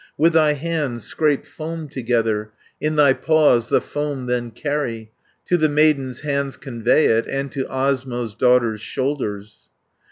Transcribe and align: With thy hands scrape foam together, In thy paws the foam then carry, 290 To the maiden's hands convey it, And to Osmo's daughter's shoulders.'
With 0.17 0.33
thy 0.33 0.53
hands 0.53 1.03
scrape 1.05 1.45
foam 1.45 1.87
together, 1.87 2.53
In 2.79 2.95
thy 2.95 3.13
paws 3.13 3.69
the 3.69 3.79
foam 3.79 4.25
then 4.25 4.49
carry, 4.49 5.11
290 5.45 5.45
To 5.49 5.57
the 5.57 5.69
maiden's 5.69 6.19
hands 6.21 6.57
convey 6.57 7.05
it, 7.05 7.27
And 7.27 7.51
to 7.51 7.65
Osmo's 7.65 8.33
daughter's 8.33 8.81
shoulders.' 8.81 9.69